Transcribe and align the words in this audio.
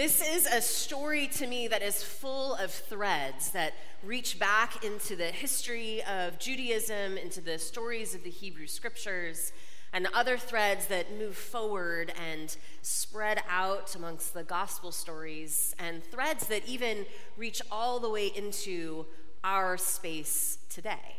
This 0.00 0.26
is 0.26 0.46
a 0.46 0.62
story 0.62 1.26
to 1.26 1.46
me 1.46 1.68
that 1.68 1.82
is 1.82 2.02
full 2.02 2.54
of 2.54 2.70
threads 2.70 3.50
that 3.50 3.74
reach 4.02 4.38
back 4.38 4.82
into 4.82 5.14
the 5.14 5.26
history 5.26 6.02
of 6.04 6.38
Judaism, 6.38 7.18
into 7.18 7.42
the 7.42 7.58
stories 7.58 8.14
of 8.14 8.24
the 8.24 8.30
Hebrew 8.30 8.66
scriptures, 8.66 9.52
and 9.92 10.08
other 10.14 10.38
threads 10.38 10.86
that 10.86 11.18
move 11.18 11.36
forward 11.36 12.14
and 12.18 12.56
spread 12.80 13.42
out 13.46 13.94
amongst 13.94 14.32
the 14.32 14.42
gospel 14.42 14.90
stories, 14.90 15.76
and 15.78 16.02
threads 16.02 16.46
that 16.46 16.66
even 16.66 17.04
reach 17.36 17.60
all 17.70 18.00
the 18.00 18.08
way 18.08 18.28
into 18.28 19.04
our 19.44 19.76
space 19.76 20.56
today. 20.70 21.16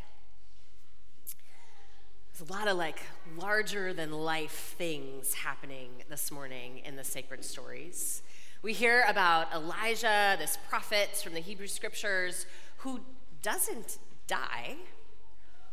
There's 2.33 2.49
a 2.49 2.51
lot 2.51 2.67
of 2.67 2.77
like 2.77 3.03
larger 3.37 3.93
than 3.93 4.11
life 4.11 4.73
things 4.79 5.35
happening 5.35 5.91
this 6.09 6.31
morning 6.31 6.79
in 6.83 6.95
the 6.95 7.03
sacred 7.03 7.45
stories. 7.45 8.23
We 8.63 8.73
hear 8.73 9.03
about 9.07 9.51
Elijah, 9.51 10.35
this 10.37 10.55
prophet 10.69 11.17
from 11.17 11.33
the 11.33 11.39
Hebrew 11.39 11.65
scriptures, 11.65 12.45
who 12.77 12.99
doesn't 13.41 13.97
die, 14.27 14.75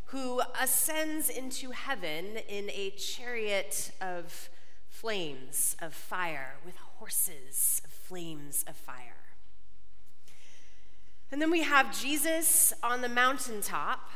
who 0.07 0.41
ascends 0.59 1.29
into 1.29 1.73
heaven 1.73 2.39
in 2.49 2.71
a 2.71 2.89
chariot 2.97 3.91
of 4.01 4.49
flames 4.89 5.77
of 5.83 5.93
fire, 5.93 6.55
with 6.65 6.77
horses 6.77 7.83
of 7.85 7.91
flames 7.91 8.65
of 8.67 8.75
fire. 8.75 9.35
And 11.31 11.43
then 11.43 11.51
we 11.51 11.65
have 11.65 11.95
Jesus 11.95 12.73
on 12.83 13.03
the 13.03 13.09
mountaintop, 13.11 14.09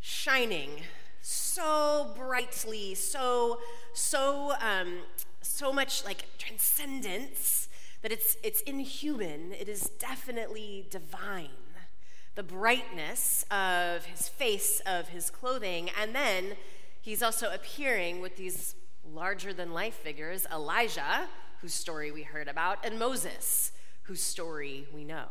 shining 0.00 0.80
so 1.20 2.12
brightly, 2.16 2.96
so, 2.96 3.60
so, 3.92 4.54
um, 4.60 4.96
so 5.42 5.72
much 5.72 6.04
like 6.04 6.24
transcendence 6.38 7.68
that 8.04 8.12
it's, 8.12 8.36
it's 8.42 8.60
inhuman. 8.60 9.54
It 9.58 9.66
is 9.66 9.88
definitely 9.98 10.86
divine. 10.90 11.48
The 12.34 12.42
brightness 12.42 13.46
of 13.50 14.04
his 14.04 14.28
face, 14.28 14.82
of 14.84 15.08
his 15.08 15.30
clothing, 15.30 15.88
and 15.98 16.14
then 16.14 16.56
he's 17.00 17.22
also 17.22 17.50
appearing 17.50 18.20
with 18.20 18.36
these 18.36 18.74
larger 19.10 19.54
than 19.54 19.72
life 19.72 19.94
figures 19.94 20.46
Elijah, 20.52 21.28
whose 21.62 21.72
story 21.72 22.12
we 22.12 22.24
heard 22.24 22.46
about, 22.46 22.84
and 22.84 22.98
Moses, 22.98 23.72
whose 24.02 24.20
story 24.20 24.86
we 24.94 25.02
know. 25.02 25.28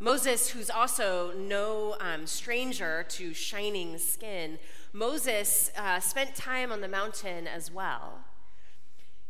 Moses, 0.00 0.48
who's 0.48 0.70
also 0.70 1.34
no 1.36 1.96
um, 2.00 2.26
stranger 2.26 3.04
to 3.10 3.34
shining 3.34 3.98
skin, 3.98 4.58
Moses 4.94 5.70
uh, 5.76 6.00
spent 6.00 6.34
time 6.34 6.72
on 6.72 6.80
the 6.80 6.88
mountain 6.88 7.46
as 7.46 7.70
well. 7.70 8.20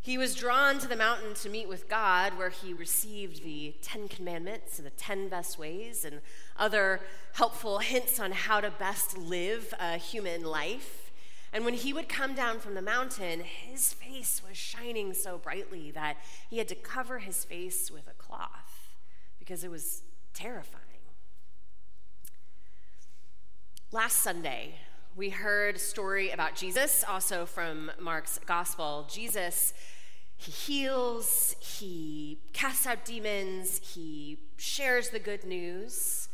He 0.07 0.19
was 0.19 0.37
drawn 0.37 0.79
to 0.79 0.87
the 0.87 0.95
mountain 0.95 1.35
to 1.35 1.49
meet 1.49 1.69
with 1.69 1.89
God, 1.89 2.39
where 2.39 2.51
he 2.51 2.73
received 2.73 3.43
the 3.43 3.75
Ten 3.83 4.07
Commandments 4.07 4.79
and 4.79 4.87
the 4.87 4.93
Ten 4.93 5.29
Best 5.29 5.59
Ways 5.59 6.05
and 6.05 6.21
other 6.57 7.01
helpful 7.33 7.81
hints 7.81 8.21
on 8.21 8.31
how 8.31 8.61
to 8.61 8.71
best 8.71 9.19
live 9.19 9.75
a 9.81 9.97
human 9.97 10.45
life. 10.45 11.11
And 11.53 11.65
when 11.65 11.75
he 11.75 11.93
would 11.93 12.09
come 12.09 12.37
down 12.37 12.61
from 12.61 12.75
the 12.75 12.83
mountain, 12.83 13.41
his 13.41 13.95
face 13.95 14.41
was 14.49 14.57
shining 14.57 15.13
so 15.13 15.39
brightly 15.39 15.91
that 15.91 16.19
he 16.49 16.59
had 16.59 16.69
to 16.69 16.77
cover 16.77 17.19
his 17.19 17.45
face 17.45 17.91
with 17.91 18.07
a 18.07 18.15
cloth 18.15 18.95
because 19.41 19.65
it 19.65 19.73
was 19.73 20.05
terrifying. 20.33 20.85
Last 23.91 24.19
Sunday, 24.19 24.77
we 25.17 25.31
heard 25.31 25.75
a 25.75 25.81
story 25.81 26.31
about 26.31 26.55
Jesus, 26.55 27.03
also 27.09 27.45
from 27.45 27.91
Mark's 27.99 28.39
gospel. 28.47 29.09
Jesus 29.11 29.75
he 30.37 30.53
heals, 30.53 31.57
he 31.61 32.39
casts 32.53 32.87
out 32.87 33.05
demons, 33.05 33.81
he 33.95 34.39
shares 34.57 35.11
the 35.11 35.19
good 35.19 35.45
news. 35.45 36.29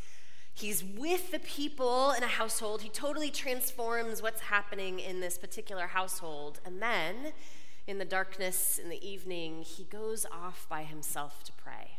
He's 0.55 0.85
with 0.85 1.31
the 1.31 1.39
people 1.39 2.13
in 2.13 2.23
a 2.23 2.29
household. 2.29 2.83
He 2.83 2.89
totally 2.91 3.31
transforms 3.31 4.21
what's 4.21 4.43
happening 4.43 5.01
in 5.01 5.21
this 5.21 5.39
particular 5.39 5.87
household. 5.87 6.61
And 6.65 6.83
then, 6.83 7.33
in 7.87 7.99
the 7.99 8.05
darkness 8.05 8.79
in 8.79 8.91
the 8.91 9.07
evening, 9.07 9.63
he 9.63 9.85
goes 9.85 10.27
off 10.31 10.67
by 10.69 10.83
himself 10.83 11.43
to 11.45 11.53
pray. 11.53 11.93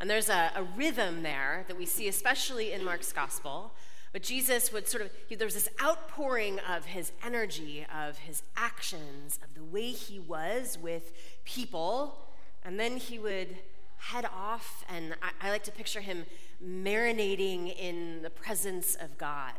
And 0.00 0.08
there's 0.08 0.28
a, 0.28 0.52
a 0.54 0.62
rhythm 0.62 1.22
there 1.22 1.64
that 1.68 1.78
we 1.78 1.86
see, 1.86 2.08
especially 2.08 2.72
in 2.72 2.84
Mark's 2.84 3.12
gospel, 3.12 3.74
but 4.14 4.22
Jesus 4.22 4.72
would 4.72 4.86
sort 4.86 5.02
of, 5.02 5.10
there 5.28 5.44
was 5.44 5.54
this 5.54 5.68
outpouring 5.82 6.60
of 6.60 6.84
his 6.84 7.10
energy, 7.26 7.84
of 7.92 8.18
his 8.18 8.44
actions, 8.56 9.40
of 9.42 9.54
the 9.54 9.64
way 9.64 9.90
he 9.90 10.20
was 10.20 10.78
with 10.80 11.12
people. 11.44 12.28
And 12.64 12.78
then 12.78 12.98
he 12.98 13.18
would 13.18 13.56
head 13.96 14.24
off, 14.24 14.84
and 14.88 15.16
I, 15.20 15.48
I 15.48 15.50
like 15.50 15.64
to 15.64 15.72
picture 15.72 16.00
him 16.00 16.26
marinating 16.64 17.76
in 17.76 18.22
the 18.22 18.30
presence 18.30 18.94
of 18.94 19.18
God, 19.18 19.54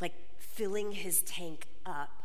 like 0.00 0.14
filling 0.38 0.92
his 0.92 1.22
tank 1.22 1.66
up 1.84 2.22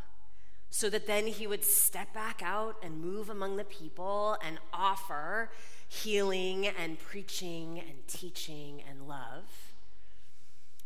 so 0.69 0.91
that 0.91 1.07
then 1.07 1.25
he 1.25 1.47
would 1.47 1.63
step 1.63 2.13
back 2.13 2.43
out 2.45 2.75
and 2.83 3.01
move 3.01 3.31
among 3.31 3.57
the 3.57 3.63
people 3.63 4.37
and 4.45 4.59
offer 4.71 5.49
healing 5.87 6.67
and 6.67 6.99
preaching 6.99 7.79
and 7.79 8.07
teaching 8.07 8.83
and 8.87 9.07
love. 9.07 9.72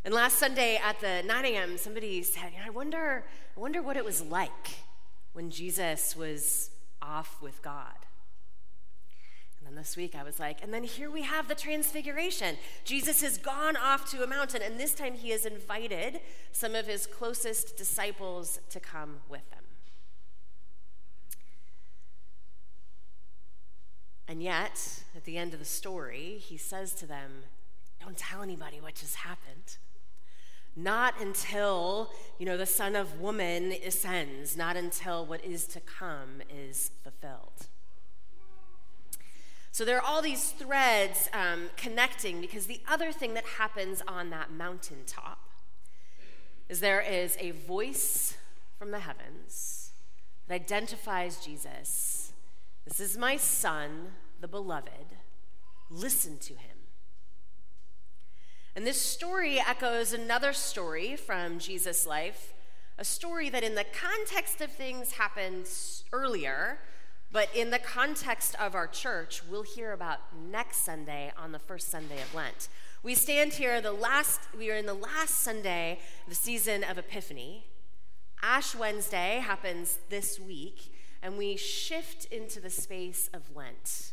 And 0.08 0.14
last 0.14 0.38
Sunday 0.38 0.80
at 0.82 0.98
the 1.00 1.22
9 1.26 1.44
a.m., 1.44 1.76
somebody 1.76 2.22
said, 2.22 2.52
I 2.64 2.70
wonder, 2.70 3.26
I 3.54 3.60
wonder 3.60 3.82
what 3.82 3.98
it 3.98 4.06
was 4.06 4.22
like 4.22 4.78
when 5.34 5.50
Jesus 5.50 6.16
was 6.16 6.70
off 7.02 7.36
with 7.42 7.60
God. 7.60 7.92
And 9.58 9.68
then 9.68 9.74
this 9.74 9.98
week 9.98 10.14
I 10.14 10.22
was 10.22 10.40
like, 10.40 10.62
and 10.62 10.72
then 10.72 10.84
here 10.84 11.10
we 11.10 11.24
have 11.24 11.46
the 11.46 11.54
transfiguration. 11.54 12.56
Jesus 12.86 13.20
has 13.20 13.36
gone 13.36 13.76
off 13.76 14.10
to 14.12 14.24
a 14.24 14.26
mountain, 14.26 14.62
and 14.62 14.80
this 14.80 14.94
time 14.94 15.12
he 15.12 15.28
has 15.28 15.44
invited 15.44 16.22
some 16.52 16.74
of 16.74 16.86
his 16.86 17.06
closest 17.06 17.76
disciples 17.76 18.60
to 18.70 18.80
come 18.80 19.16
with 19.28 19.46
him. 19.52 19.64
And 24.26 24.42
yet, 24.42 25.02
at 25.14 25.24
the 25.24 25.36
end 25.36 25.52
of 25.52 25.58
the 25.58 25.66
story, 25.66 26.38
he 26.40 26.56
says 26.56 26.94
to 26.94 27.04
them, 27.04 27.42
Don't 28.00 28.16
tell 28.16 28.40
anybody 28.40 28.80
what 28.80 28.94
just 28.94 29.16
happened. 29.16 29.76
Not 30.78 31.20
until, 31.20 32.12
you 32.38 32.46
know, 32.46 32.56
the 32.56 32.64
Son 32.64 32.94
of 32.94 33.20
Woman 33.20 33.74
ascends, 33.84 34.56
not 34.56 34.76
until 34.76 35.26
what 35.26 35.44
is 35.44 35.66
to 35.66 35.80
come 35.80 36.40
is 36.48 36.92
fulfilled. 37.02 37.66
So 39.72 39.84
there 39.84 39.96
are 39.96 40.06
all 40.06 40.22
these 40.22 40.52
threads 40.52 41.28
um, 41.32 41.70
connecting 41.76 42.40
because 42.40 42.66
the 42.66 42.80
other 42.88 43.10
thing 43.10 43.34
that 43.34 43.44
happens 43.44 44.02
on 44.06 44.30
that 44.30 44.52
mountaintop 44.52 45.40
is 46.68 46.78
there 46.78 47.00
is 47.00 47.36
a 47.40 47.50
voice 47.50 48.36
from 48.78 48.92
the 48.92 49.00
heavens 49.00 49.90
that 50.46 50.54
identifies 50.54 51.44
Jesus. 51.44 52.32
This 52.84 53.00
is 53.00 53.18
my 53.18 53.36
son, 53.36 54.12
the 54.40 54.46
beloved. 54.46 55.16
Listen 55.90 56.38
to 56.38 56.52
him. 56.54 56.77
And 58.78 58.86
this 58.86 59.02
story 59.02 59.58
echoes 59.58 60.12
another 60.12 60.52
story 60.52 61.16
from 61.16 61.58
Jesus' 61.58 62.06
life, 62.06 62.54
a 62.96 63.04
story 63.04 63.48
that, 63.48 63.64
in 63.64 63.74
the 63.74 63.82
context 63.82 64.60
of 64.60 64.70
things, 64.70 65.14
happened 65.14 65.68
earlier, 66.12 66.78
but 67.32 67.48
in 67.56 67.70
the 67.70 67.80
context 67.80 68.54
of 68.60 68.76
our 68.76 68.86
church, 68.86 69.42
we'll 69.50 69.64
hear 69.64 69.92
about 69.92 70.20
next 70.48 70.84
Sunday 70.84 71.32
on 71.36 71.50
the 71.50 71.58
first 71.58 71.90
Sunday 71.90 72.22
of 72.22 72.32
Lent. 72.32 72.68
We 73.02 73.16
stand 73.16 73.54
here 73.54 73.80
the 73.80 73.90
last, 73.90 74.42
we 74.56 74.70
are 74.70 74.76
in 74.76 74.86
the 74.86 74.94
last 74.94 75.38
Sunday 75.38 75.98
of 76.22 76.28
the 76.28 76.36
season 76.36 76.84
of 76.84 76.98
Epiphany. 76.98 77.66
Ash 78.44 78.76
Wednesday 78.76 79.42
happens 79.42 79.98
this 80.08 80.38
week, 80.38 80.94
and 81.20 81.36
we 81.36 81.56
shift 81.56 82.26
into 82.26 82.60
the 82.60 82.70
space 82.70 83.28
of 83.34 83.56
Lent 83.56 84.12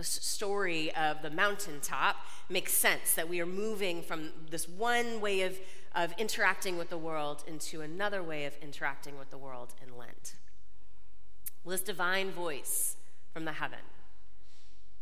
the 0.00 0.04
story 0.04 0.90
of 0.94 1.20
the 1.20 1.28
mountaintop 1.28 2.16
makes 2.48 2.72
sense 2.72 3.12
that 3.12 3.28
we 3.28 3.38
are 3.38 3.46
moving 3.46 4.00
from 4.02 4.30
this 4.48 4.66
one 4.66 5.20
way 5.20 5.42
of, 5.42 5.58
of 5.94 6.14
interacting 6.16 6.78
with 6.78 6.88
the 6.88 6.96
world 6.96 7.44
into 7.46 7.82
another 7.82 8.22
way 8.22 8.46
of 8.46 8.56
interacting 8.62 9.18
with 9.18 9.28
the 9.28 9.36
world 9.36 9.74
in 9.86 9.98
Lent. 9.98 10.36
Well, 11.62 11.72
this 11.72 11.82
divine 11.82 12.30
voice 12.30 12.96
from 13.30 13.44
the 13.44 13.52
heaven 13.52 13.80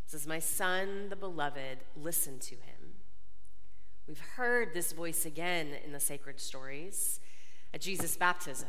says, 0.06 0.26
My 0.26 0.40
son, 0.40 1.10
the 1.10 1.16
beloved, 1.16 1.78
listen 1.94 2.40
to 2.40 2.56
him. 2.56 2.96
We've 4.08 4.18
heard 4.34 4.74
this 4.74 4.90
voice 4.90 5.24
again 5.24 5.68
in 5.84 5.92
the 5.92 6.00
sacred 6.00 6.40
stories 6.40 7.20
at 7.72 7.82
Jesus' 7.82 8.16
baptism 8.16 8.68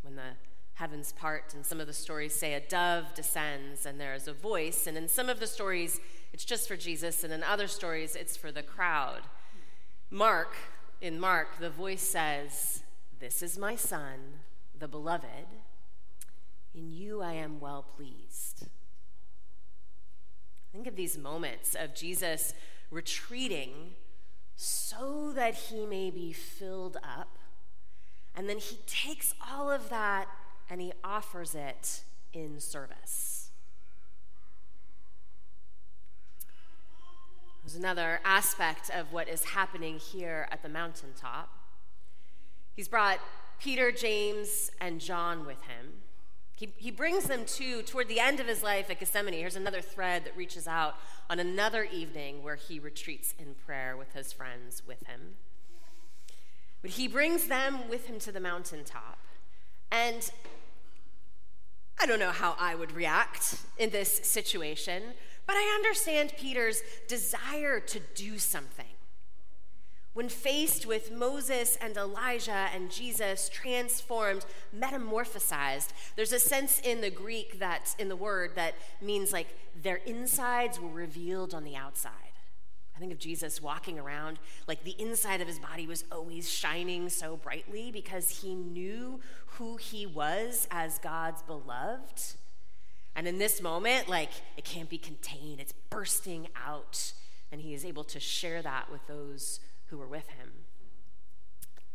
when 0.00 0.16
the 0.16 0.36
heaven's 0.74 1.12
part. 1.12 1.54
And 1.54 1.64
some 1.64 1.80
of 1.80 1.86
the 1.86 1.92
stories 1.92 2.34
say 2.34 2.54
a 2.54 2.60
dove 2.60 3.14
descends 3.14 3.86
and 3.86 4.00
there 4.00 4.14
is 4.14 4.28
a 4.28 4.32
voice. 4.32 4.86
And 4.86 4.96
in 4.96 5.08
some 5.08 5.28
of 5.28 5.40
the 5.40 5.46
stories, 5.46 6.00
it's 6.32 6.44
just 6.44 6.68
for 6.68 6.76
Jesus. 6.76 7.24
And 7.24 7.32
in 7.32 7.42
other 7.42 7.66
stories, 7.66 8.16
it's 8.16 8.36
for 8.36 8.50
the 8.50 8.62
crowd. 8.62 9.22
Mark, 10.10 10.54
in 11.00 11.18
Mark, 11.18 11.58
the 11.58 11.70
voice 11.70 12.02
says, 12.02 12.82
This 13.20 13.42
is 13.42 13.58
my 13.58 13.76
son, 13.76 14.40
the 14.78 14.88
beloved. 14.88 15.46
In 16.74 16.92
you 16.92 17.22
I 17.22 17.34
am 17.34 17.60
well 17.60 17.84
pleased. 17.96 18.66
Think 20.72 20.88
of 20.88 20.96
these 20.96 21.16
moments 21.16 21.76
of 21.76 21.94
Jesus 21.94 22.52
retreating 22.90 23.92
so 24.56 25.32
that 25.34 25.54
he 25.54 25.86
may 25.86 26.10
be 26.10 26.32
filled 26.32 26.96
up. 26.96 27.38
And 28.34 28.48
then 28.48 28.58
he 28.58 28.78
takes 28.86 29.34
all 29.48 29.70
of 29.70 29.88
that 29.90 30.26
and 30.68 30.80
he 30.80 30.92
offers 31.02 31.54
it 31.54 32.02
in 32.32 32.60
service. 32.60 33.50
There's 37.64 37.76
another 37.76 38.20
aspect 38.24 38.90
of 38.90 39.12
what 39.12 39.28
is 39.28 39.44
happening 39.44 39.98
here 39.98 40.48
at 40.50 40.62
the 40.62 40.68
mountaintop. 40.68 41.50
He's 42.74 42.88
brought 42.88 43.20
Peter, 43.58 43.90
James, 43.90 44.70
and 44.80 45.00
John 45.00 45.46
with 45.46 45.62
him. 45.62 46.02
He, 46.56 46.72
he 46.76 46.90
brings 46.90 47.24
them 47.24 47.44
to, 47.46 47.82
toward 47.82 48.08
the 48.08 48.20
end 48.20 48.38
of 48.38 48.46
his 48.46 48.62
life 48.62 48.90
at 48.90 49.00
Gethsemane. 49.00 49.34
Here's 49.34 49.56
another 49.56 49.80
thread 49.80 50.24
that 50.24 50.36
reaches 50.36 50.68
out 50.68 50.94
on 51.30 51.40
another 51.40 51.84
evening 51.84 52.42
where 52.42 52.56
he 52.56 52.78
retreats 52.78 53.34
in 53.38 53.54
prayer 53.54 53.96
with 53.96 54.12
his 54.12 54.32
friends 54.32 54.82
with 54.86 55.04
him. 55.06 55.36
But 56.82 56.92
he 56.92 57.08
brings 57.08 57.46
them 57.46 57.88
with 57.88 58.06
him 58.06 58.18
to 58.20 58.30
the 58.30 58.40
mountaintop. 58.40 59.18
And 59.94 60.28
I 62.00 62.06
don't 62.06 62.18
know 62.18 62.32
how 62.32 62.56
I 62.58 62.74
would 62.74 62.90
react 62.90 63.58
in 63.78 63.90
this 63.90 64.10
situation, 64.24 65.02
but 65.46 65.54
I 65.54 65.72
understand 65.76 66.32
Peter's 66.36 66.82
desire 67.06 67.78
to 67.78 68.00
do 68.16 68.38
something. 68.38 68.86
When 70.12 70.28
faced 70.28 70.84
with 70.84 71.12
Moses 71.12 71.76
and 71.80 71.96
Elijah 71.96 72.68
and 72.74 72.90
Jesus 72.90 73.48
transformed, 73.48 74.44
metamorphosized, 74.76 75.90
there's 76.16 76.32
a 76.32 76.40
sense 76.40 76.80
in 76.80 77.00
the 77.00 77.10
Greek 77.10 77.60
that, 77.60 77.94
in 77.96 78.08
the 78.08 78.16
word, 78.16 78.56
that 78.56 78.74
means 79.00 79.32
like 79.32 79.48
their 79.80 80.00
insides 80.06 80.80
were 80.80 80.88
revealed 80.88 81.54
on 81.54 81.62
the 81.62 81.76
outside. 81.76 82.23
I 82.96 83.00
think 83.00 83.12
of 83.12 83.18
Jesus 83.18 83.60
walking 83.60 83.98
around 83.98 84.38
like 84.68 84.84
the 84.84 84.94
inside 85.00 85.40
of 85.40 85.48
his 85.48 85.58
body 85.58 85.86
was 85.86 86.04
always 86.12 86.48
shining 86.48 87.08
so 87.08 87.36
brightly 87.36 87.90
because 87.90 88.42
he 88.42 88.54
knew 88.54 89.20
who 89.46 89.76
he 89.76 90.06
was 90.06 90.68
as 90.70 90.98
God's 90.98 91.42
beloved. 91.42 92.36
And 93.16 93.26
in 93.26 93.38
this 93.38 93.60
moment, 93.60 94.08
like 94.08 94.30
it 94.56 94.64
can't 94.64 94.88
be 94.88 94.98
contained, 94.98 95.60
it's 95.60 95.74
bursting 95.90 96.48
out. 96.64 97.12
And 97.50 97.60
he 97.60 97.74
is 97.74 97.84
able 97.84 98.04
to 98.04 98.20
share 98.20 98.62
that 98.62 98.90
with 98.90 99.06
those 99.06 99.60
who 99.86 99.98
were 99.98 100.08
with 100.08 100.28
him. 100.28 100.50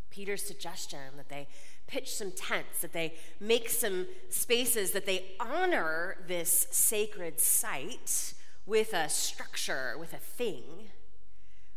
Peter's 0.10 0.42
suggestion 0.42 1.00
that 1.18 1.30
they 1.30 1.48
pitch 1.88 2.13
some 2.13 2.31
tents, 2.31 2.81
that 2.81 2.94
they 2.94 3.13
make 3.40 3.69
some 3.69 4.06
spaces, 4.30 4.92
that 4.92 5.06
they 5.06 5.25
honor 5.40 6.18
this 6.28 6.68
sacred 6.72 7.40
site 7.40 8.34
with 8.69 8.94
a 8.94 9.10
structure, 9.10 9.95
with 10.00 10.13
a 10.13 10.18
thing. 10.18 10.92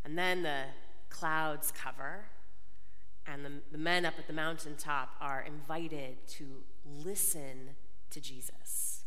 And 0.05 0.19
then 0.19 0.43
the 0.43 0.65
clouds 1.09 1.73
cover, 1.73 2.27
and 3.27 3.45
the, 3.45 3.53
the 3.73 3.79
men 3.79 4.05
up 4.05 4.15
at 4.19 4.27
the 4.27 4.33
mountaintop 4.33 5.17
are 5.21 5.41
invited 5.41 6.27
to 6.27 6.63
listen 6.85 7.71
to 8.11 8.21
Jesus. 8.21 9.05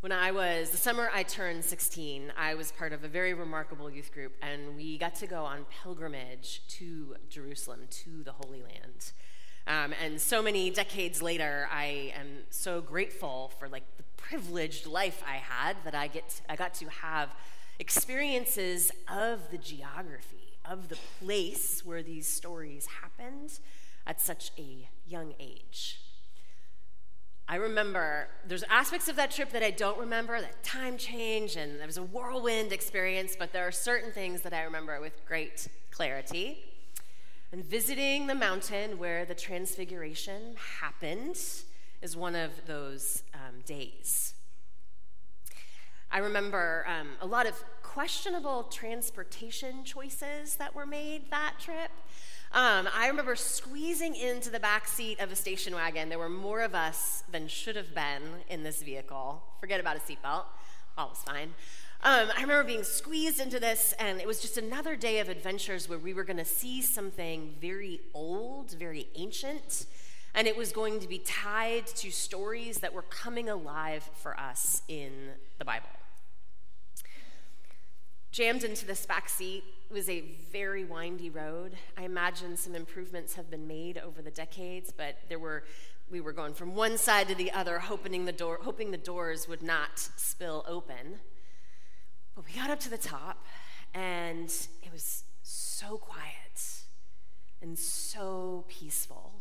When 0.00 0.12
I 0.12 0.30
was, 0.30 0.70
the 0.70 0.76
summer 0.76 1.10
I 1.12 1.22
turned 1.22 1.64
16, 1.64 2.32
I 2.36 2.54
was 2.54 2.72
part 2.72 2.92
of 2.92 3.04
a 3.04 3.08
very 3.08 3.32
remarkable 3.34 3.90
youth 3.90 4.12
group, 4.12 4.32
and 4.42 4.76
we 4.76 4.98
got 4.98 5.14
to 5.16 5.26
go 5.26 5.44
on 5.44 5.66
pilgrimage 5.82 6.62
to 6.68 7.16
Jerusalem, 7.28 7.80
to 7.90 8.22
the 8.24 8.32
Holy 8.32 8.62
Land. 8.62 9.12
Um, 9.66 9.92
and 10.02 10.20
so 10.20 10.42
many 10.42 10.70
decades 10.70 11.20
later, 11.20 11.68
I 11.72 12.12
am 12.16 12.44
so 12.50 12.80
grateful 12.80 13.50
for 13.58 13.68
like 13.68 13.84
the 13.96 14.04
privileged 14.16 14.86
life 14.86 15.22
I 15.26 15.36
had 15.36 15.76
that 15.84 15.94
I 15.94 16.06
get, 16.06 16.40
I 16.48 16.56
got 16.56 16.74
to 16.74 16.86
have 16.88 17.30
experiences 17.78 18.92
of 19.08 19.50
the 19.50 19.58
geography 19.58 20.58
of 20.64 20.88
the 20.88 20.96
place 21.20 21.84
where 21.84 22.02
these 22.02 22.26
stories 22.26 22.86
happened 23.02 23.58
at 24.06 24.20
such 24.20 24.52
a 24.58 24.88
young 25.06 25.34
age. 25.40 26.00
I 27.48 27.56
remember 27.56 28.28
there's 28.46 28.64
aspects 28.68 29.08
of 29.08 29.16
that 29.16 29.30
trip 29.30 29.50
that 29.50 29.62
I 29.62 29.70
don't 29.70 29.98
remember, 29.98 30.40
that 30.40 30.64
time 30.64 30.96
change, 30.96 31.54
and 31.56 31.78
there 31.78 31.86
was 31.86 31.96
a 31.96 32.02
whirlwind 32.02 32.72
experience, 32.72 33.36
but 33.38 33.52
there 33.52 33.66
are 33.66 33.72
certain 33.72 34.10
things 34.10 34.40
that 34.42 34.52
I 34.52 34.62
remember 34.62 35.00
with 35.00 35.24
great 35.26 35.68
clarity. 35.92 36.64
And 37.52 37.64
visiting 37.64 38.26
the 38.26 38.34
mountain 38.34 38.98
where 38.98 39.24
the 39.24 39.34
transfiguration 39.34 40.56
happened 40.80 41.38
is 42.02 42.16
one 42.16 42.34
of 42.34 42.50
those 42.66 43.22
um, 43.34 43.60
days. 43.64 44.34
I 46.10 46.18
remember 46.18 46.86
um, 46.88 47.08
a 47.20 47.26
lot 47.26 47.46
of 47.46 47.62
questionable 47.82 48.64
transportation 48.64 49.84
choices 49.84 50.56
that 50.56 50.74
were 50.74 50.86
made 50.86 51.30
that 51.30 51.54
trip. 51.60 51.90
Um, 52.52 52.88
I 52.94 53.08
remember 53.08 53.36
squeezing 53.36 54.16
into 54.16 54.50
the 54.50 54.60
back 54.60 54.86
seat 54.88 55.20
of 55.20 55.32
a 55.32 55.36
station 55.36 55.74
wagon. 55.74 56.08
There 56.08 56.18
were 56.18 56.28
more 56.28 56.62
of 56.62 56.74
us 56.74 57.22
than 57.30 57.48
should 57.48 57.76
have 57.76 57.94
been 57.94 58.22
in 58.48 58.62
this 58.62 58.82
vehicle. 58.82 59.42
Forget 59.60 59.80
about 59.80 59.96
a 59.96 60.00
seatbelt, 60.00 60.44
all 60.96 61.08
was 61.10 61.18
fine. 61.18 61.54
Um, 62.02 62.28
I 62.36 62.42
remember 62.42 62.64
being 62.64 62.84
squeezed 62.84 63.40
into 63.40 63.58
this, 63.58 63.94
and 63.98 64.20
it 64.20 64.26
was 64.26 64.40
just 64.40 64.58
another 64.58 64.96
day 64.96 65.18
of 65.18 65.28
adventures 65.28 65.88
where 65.88 65.98
we 65.98 66.12
were 66.12 66.24
going 66.24 66.36
to 66.36 66.44
see 66.44 66.82
something 66.82 67.54
very 67.60 68.00
old, 68.14 68.72
very 68.72 69.08
ancient, 69.16 69.86
and 70.34 70.46
it 70.46 70.56
was 70.56 70.72
going 70.72 71.00
to 71.00 71.08
be 71.08 71.18
tied 71.18 71.86
to 71.86 72.10
stories 72.10 72.78
that 72.78 72.92
were 72.92 73.02
coming 73.02 73.48
alive 73.48 74.08
for 74.22 74.38
us 74.38 74.82
in 74.88 75.10
the 75.58 75.64
Bible. 75.64 75.88
Jammed 78.30 78.62
into 78.62 78.84
this 78.84 79.06
back 79.06 79.30
seat 79.30 79.64
was 79.90 80.10
a 80.10 80.22
very 80.52 80.84
windy 80.84 81.30
road. 81.30 81.72
I 81.96 82.02
imagine 82.02 82.58
some 82.58 82.74
improvements 82.74 83.34
have 83.34 83.50
been 83.50 83.66
made 83.66 83.96
over 83.96 84.20
the 84.20 84.30
decades, 84.30 84.92
but 84.94 85.16
there 85.28 85.38
were 85.38 85.64
we 86.08 86.20
were 86.20 86.32
going 86.32 86.54
from 86.54 86.76
one 86.76 86.98
side 86.98 87.26
to 87.28 87.34
the 87.34 87.50
other, 87.50 87.80
hoping 87.80 88.26
the 88.26 88.32
door, 88.32 88.60
hoping 88.62 88.92
the 88.92 88.96
doors 88.96 89.48
would 89.48 89.62
not 89.62 89.98
spill 90.16 90.64
open. 90.68 91.18
But 92.36 92.44
we 92.46 92.52
got 92.52 92.68
up 92.68 92.78
to 92.80 92.90
the 92.90 92.98
top, 92.98 93.44
and 93.94 94.50
it 94.82 94.92
was 94.92 95.24
so 95.42 95.96
quiet 95.96 96.84
and 97.62 97.78
so 97.78 98.66
peaceful. 98.68 99.32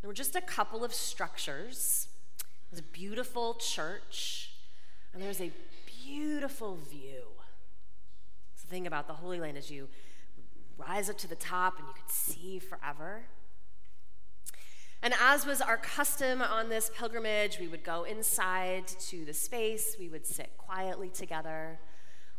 There 0.00 0.08
were 0.08 0.14
just 0.14 0.36
a 0.36 0.40
couple 0.40 0.84
of 0.84 0.94
structures. 0.94 2.06
It 2.38 2.70
was 2.70 2.78
a 2.78 2.84
beautiful 2.84 3.54
church, 3.54 4.52
and 5.12 5.20
there 5.20 5.28
was 5.28 5.40
a 5.40 5.50
beautiful 6.04 6.78
view 6.88 7.24
It's 8.54 8.62
the 8.62 8.68
thing 8.68 8.86
about 8.86 9.08
the 9.08 9.14
Holy 9.14 9.40
Land 9.40 9.58
is 9.58 9.70
you 9.70 9.88
rise 10.78 11.10
up 11.10 11.18
to 11.18 11.28
the 11.28 11.34
top 11.34 11.78
and 11.78 11.88
you 11.88 11.94
could 11.94 12.10
see 12.10 12.60
forever. 12.60 13.24
And 15.02 15.14
as 15.20 15.44
was 15.44 15.60
our 15.60 15.76
custom 15.76 16.40
on 16.40 16.68
this 16.68 16.90
pilgrimage, 16.96 17.58
we 17.58 17.68
would 17.68 17.84
go 17.84 18.04
inside 18.04 18.86
to 18.86 19.24
the 19.24 19.34
space, 19.34 19.96
we 19.98 20.08
would 20.08 20.26
sit 20.26 20.56
quietly 20.56 21.08
together. 21.08 21.78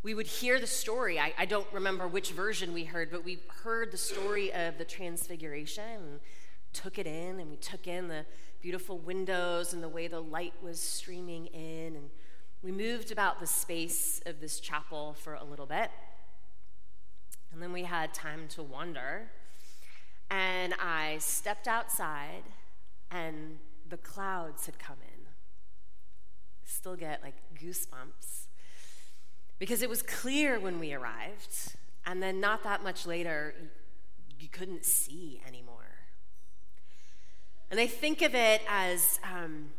We 0.01 0.13
would 0.13 0.27
hear 0.27 0.59
the 0.59 0.67
story. 0.67 1.19
I, 1.19 1.33
I 1.37 1.45
don't 1.45 1.67
remember 1.73 2.07
which 2.07 2.31
version 2.31 2.73
we 2.73 2.85
heard, 2.85 3.11
but 3.11 3.25
we 3.25 3.39
heard 3.63 3.91
the 3.91 3.97
story 3.97 4.53
of 4.53 4.77
the 4.77 4.85
Transfiguration 4.85 5.83
and 5.83 6.19
took 6.71 6.97
it 6.97 7.05
in, 7.05 7.39
and 7.39 7.49
we 7.49 7.57
took 7.57 7.85
in 7.85 8.07
the 8.07 8.25
beautiful 8.61 8.97
windows 8.97 9.73
and 9.73 9.83
the 9.83 9.89
way 9.89 10.07
the 10.07 10.21
light 10.21 10.53
was 10.63 10.79
streaming 10.79 11.47
in. 11.47 11.97
And 11.97 12.09
we 12.61 12.71
moved 12.71 13.11
about 13.11 13.41
the 13.41 13.47
space 13.47 14.21
of 14.25 14.39
this 14.39 14.61
chapel 14.61 15.15
for 15.19 15.33
a 15.33 15.43
little 15.43 15.65
bit. 15.65 15.91
And 17.51 17.61
then 17.61 17.73
we 17.73 17.83
had 17.83 18.13
time 18.13 18.47
to 18.49 18.63
wander. 18.63 19.31
And 20.31 20.75
I 20.79 21.17
stepped 21.19 21.67
outside, 21.67 22.43
and 23.11 23.57
the 23.89 23.97
clouds 23.97 24.65
had 24.65 24.79
come 24.79 24.97
in. 25.01 25.25
Still 26.63 26.95
get 26.95 27.21
like 27.21 27.35
goosebumps. 27.61 28.48
Because 29.59 29.81
it 29.81 29.89
was 29.89 30.01
clear 30.01 30.59
when 30.59 30.79
we 30.79 30.93
arrived, 30.93 31.75
and 32.05 32.23
then 32.23 32.39
not 32.39 32.63
that 32.63 32.81
much 32.81 33.05
later, 33.05 33.53
you 34.39 34.47
couldn't 34.47 34.85
see 34.85 35.41
anymore. 35.45 35.75
And 37.69 37.79
I 37.79 37.85
think 37.85 38.21
of 38.21 38.33
it 38.33 38.61
as 38.67 39.19
um, 39.23 39.71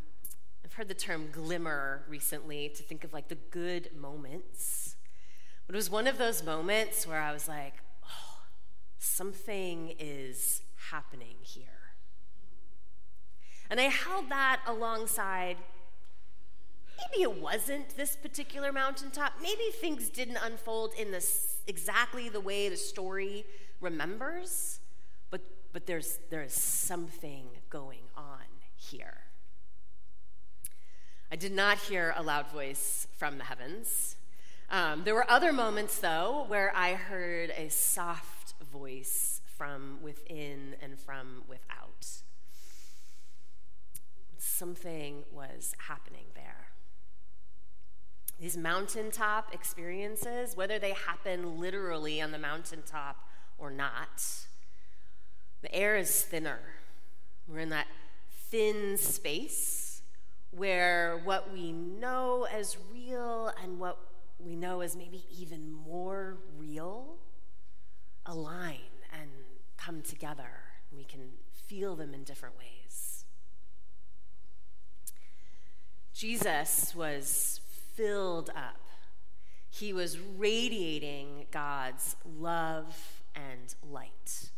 I've 0.64 0.74
heard 0.74 0.86
the 0.86 0.94
term 0.94 1.30
glimmer 1.32 2.04
recently 2.08 2.68
to 2.68 2.82
think 2.82 3.02
of 3.02 3.12
like 3.12 3.28
the 3.28 3.38
good 3.50 3.90
moments 3.98 4.94
But 5.70 5.76
it 5.76 5.78
was 5.78 5.88
one 5.88 6.08
of 6.08 6.18
those 6.18 6.42
moments 6.42 7.06
where 7.06 7.20
I 7.20 7.32
was 7.32 7.46
like, 7.46 7.74
oh, 8.04 8.38
something 8.98 9.94
is 10.00 10.62
happening 10.90 11.36
here. 11.42 11.94
And 13.70 13.78
I 13.78 13.84
held 13.84 14.30
that 14.30 14.62
alongside 14.66 15.58
maybe 17.00 17.22
it 17.22 17.40
wasn't 17.40 17.96
this 17.96 18.16
particular 18.16 18.72
mountaintop. 18.72 19.34
Maybe 19.42 19.70
things 19.80 20.08
didn't 20.08 20.38
unfold 20.42 20.92
in 20.98 21.10
this 21.10 21.56
exactly 21.66 22.28
the 22.28 22.40
way 22.40 22.68
the 22.68 22.76
story 22.76 23.44
remembers, 23.80 24.80
but, 25.30 25.40
but 25.72 25.86
there's, 25.86 26.18
there's 26.30 26.52
something 26.52 27.46
going 27.68 28.02
on 28.16 28.44
here. 28.76 29.18
I 31.32 31.36
did 31.36 31.52
not 31.52 31.78
hear 31.78 32.12
a 32.16 32.22
loud 32.22 32.50
voice 32.50 33.06
from 33.16 33.38
the 33.38 33.44
heavens. 33.44 34.16
Um, 34.68 35.02
there 35.04 35.14
were 35.14 35.30
other 35.30 35.52
moments, 35.52 35.98
though, 35.98 36.44
where 36.48 36.72
I 36.74 36.94
heard 36.94 37.50
a 37.56 37.68
soft 37.70 38.54
voice 38.72 39.40
from 39.56 39.98
within 40.02 40.74
and 40.82 40.98
from 40.98 41.42
without. 41.48 42.06
Something 44.38 45.24
was 45.32 45.74
happening 45.78 46.24
there. 46.29 46.29
These 48.40 48.56
mountaintop 48.56 49.52
experiences, 49.52 50.56
whether 50.56 50.78
they 50.78 50.92
happen 50.92 51.60
literally 51.60 52.22
on 52.22 52.30
the 52.30 52.38
mountaintop 52.38 53.28
or 53.58 53.70
not, 53.70 54.24
the 55.60 55.74
air 55.74 55.96
is 55.98 56.22
thinner. 56.22 56.60
We're 57.46 57.58
in 57.58 57.68
that 57.68 57.86
thin 58.48 58.96
space 58.96 60.00
where 60.52 61.20
what 61.22 61.52
we 61.52 61.70
know 61.70 62.46
as 62.50 62.78
real 62.90 63.52
and 63.62 63.78
what 63.78 63.98
we 64.38 64.56
know 64.56 64.80
as 64.80 64.96
maybe 64.96 65.24
even 65.38 65.70
more 65.70 66.38
real 66.56 67.16
align 68.24 68.78
and 69.12 69.30
come 69.76 70.00
together. 70.00 70.50
We 70.96 71.04
can 71.04 71.28
feel 71.52 71.94
them 71.94 72.14
in 72.14 72.24
different 72.24 72.56
ways. 72.58 73.24
Jesus 76.14 76.94
was 76.94 77.60
filled 77.94 78.50
up, 78.50 78.80
he 79.68 79.92
was 79.92 80.18
radiating 80.18 81.46
God's 81.50 82.16
love 82.24 83.22
and 83.34 83.74
light. 83.88 84.50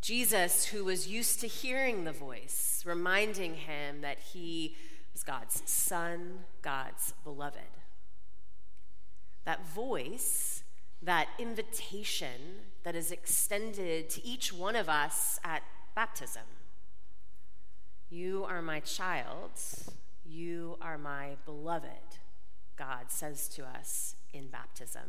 Jesus, 0.00 0.66
who 0.66 0.84
was 0.84 1.06
used 1.06 1.40
to 1.40 1.46
hearing 1.46 2.04
the 2.04 2.12
voice, 2.12 2.82
reminding 2.84 3.54
him 3.54 4.00
that 4.00 4.18
he 4.32 4.74
was 5.12 5.22
God's 5.22 5.62
son, 5.66 6.40
God's 6.62 7.14
beloved. 7.22 7.60
That 9.44 9.68
voice, 9.68 10.64
that 11.02 11.28
invitation 11.38 12.62
that 12.82 12.96
is 12.96 13.12
extended 13.12 14.10
to 14.10 14.26
each 14.26 14.52
one 14.52 14.74
of 14.74 14.88
us 14.88 15.38
at 15.44 15.62
baptism. 15.94 16.42
You 18.10 18.44
are 18.48 18.62
my 18.62 18.80
child. 18.80 19.52
You 20.24 20.78
are 20.80 20.98
my 20.98 21.36
beloved, 21.44 22.18
God 22.76 23.10
says 23.10 23.48
to 23.50 23.64
us 23.64 24.16
in 24.32 24.48
baptism. 24.48 25.02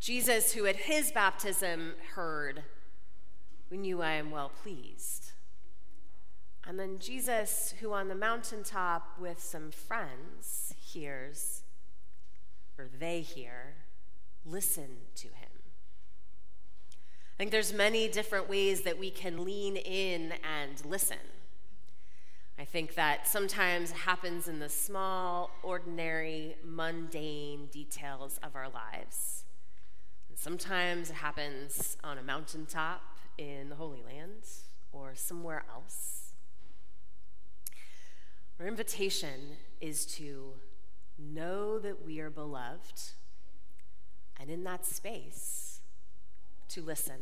Jesus, 0.00 0.52
who 0.52 0.66
at 0.66 0.76
his 0.76 1.10
baptism 1.12 1.94
heard, 2.14 2.62
We 3.70 3.78
knew 3.78 4.02
I 4.02 4.12
am 4.12 4.30
well 4.30 4.50
pleased. 4.50 5.32
And 6.66 6.78
then 6.78 6.98
Jesus, 6.98 7.74
who 7.80 7.92
on 7.92 8.08
the 8.08 8.14
mountaintop 8.14 9.18
with 9.18 9.42
some 9.42 9.70
friends 9.70 10.74
hears, 10.78 11.62
or 12.78 12.88
they 12.98 13.20
hear, 13.20 13.74
listen 14.46 14.88
to 15.16 15.28
him. 15.28 15.48
I 16.90 17.36
think 17.36 17.50
there's 17.50 17.72
many 17.72 18.08
different 18.08 18.48
ways 18.48 18.82
that 18.82 18.98
we 18.98 19.10
can 19.10 19.44
lean 19.44 19.76
in 19.76 20.34
and 20.42 20.84
listen. 20.86 21.18
I 22.58 22.64
think 22.64 22.94
that 22.94 23.26
sometimes 23.26 23.90
happens 23.90 24.46
in 24.46 24.60
the 24.60 24.68
small, 24.68 25.50
ordinary, 25.62 26.56
mundane 26.64 27.66
details 27.66 28.38
of 28.42 28.54
our 28.54 28.68
lives. 28.68 29.44
And 30.28 30.38
sometimes 30.38 31.10
it 31.10 31.14
happens 31.14 31.96
on 32.04 32.16
a 32.16 32.22
mountaintop 32.22 33.02
in 33.38 33.68
the 33.70 33.74
Holy 33.74 34.02
Land 34.02 34.46
or 34.92 35.14
somewhere 35.16 35.64
else. 35.74 36.32
Our 38.60 38.68
invitation 38.68 39.56
is 39.80 40.06
to 40.16 40.52
know 41.18 41.80
that 41.80 42.04
we 42.04 42.20
are 42.20 42.30
beloved, 42.30 43.02
and 44.38 44.48
in 44.48 44.62
that 44.64 44.86
space, 44.86 45.80
to 46.68 46.82
listen. 46.82 47.16